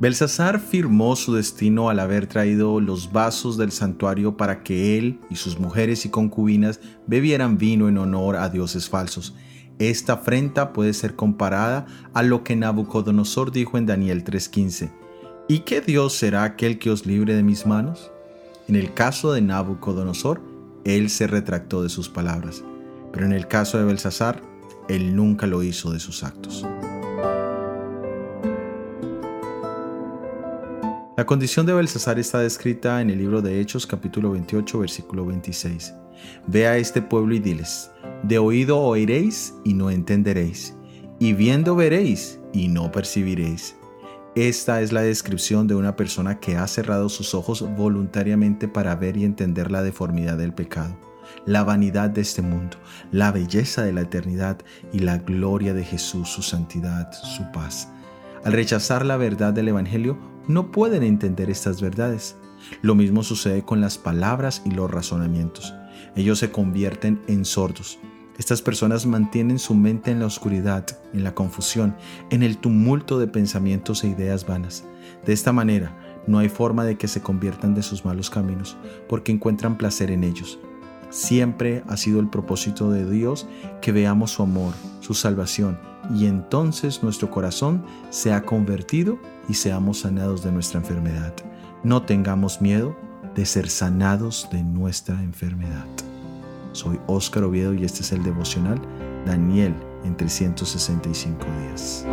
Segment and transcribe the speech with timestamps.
[0.00, 5.36] Belsasar firmó su destino al haber traído los vasos del santuario para que él y
[5.36, 9.34] sus mujeres y concubinas bebieran vino en honor a dioses falsos.
[9.78, 11.84] Esta afrenta puede ser comparada
[12.14, 14.90] a lo que Nabucodonosor dijo en Daniel 3:15.
[15.48, 18.10] ¿Y qué Dios será aquel que os libre de mis manos?
[18.68, 20.40] En el caso de Nabucodonosor,
[20.86, 22.64] él se retractó de sus palabras,
[23.12, 24.40] pero en el caso de Belsasar,
[24.88, 26.64] él nunca lo hizo de sus actos.
[31.20, 35.92] La condición de Belsasar está descrita en el libro de Hechos capítulo 28 versículo 26.
[36.46, 37.90] Ve a este pueblo y diles,
[38.22, 40.78] de oído oiréis y no entenderéis,
[41.18, 43.76] y viendo veréis y no percibiréis.
[44.34, 49.18] Esta es la descripción de una persona que ha cerrado sus ojos voluntariamente para ver
[49.18, 50.96] y entender la deformidad del pecado,
[51.44, 52.78] la vanidad de este mundo,
[53.12, 54.56] la belleza de la eternidad
[54.90, 57.90] y la gloria de Jesús, su santidad, su paz.
[58.42, 60.16] Al rechazar la verdad del Evangelio,
[60.50, 62.36] no pueden entender estas verdades.
[62.82, 65.72] Lo mismo sucede con las palabras y los razonamientos.
[66.16, 67.98] Ellos se convierten en sordos.
[68.36, 71.94] Estas personas mantienen su mente en la oscuridad, en la confusión,
[72.30, 74.84] en el tumulto de pensamientos e ideas vanas.
[75.24, 78.76] De esta manera, no hay forma de que se conviertan de sus malos caminos,
[79.08, 80.58] porque encuentran placer en ellos.
[81.10, 83.46] Siempre ha sido el propósito de Dios
[83.82, 85.78] que veamos su amor, su salvación,
[86.14, 91.34] y entonces nuestro corazón se ha convertido y seamos sanados de nuestra enfermedad.
[91.82, 92.96] No tengamos miedo
[93.34, 95.86] de ser sanados de nuestra enfermedad.
[96.72, 98.80] Soy Óscar Oviedo y este es el devocional
[99.26, 102.06] Daniel en 365 días.